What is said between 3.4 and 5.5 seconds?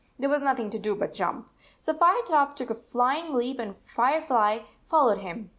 and Firefly followed him.